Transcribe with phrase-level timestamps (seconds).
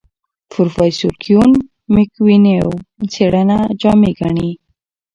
[0.51, 1.51] پروفیسر کیون
[1.93, 2.59] میکونوی
[3.13, 4.51] څېړنه جامع ګڼي.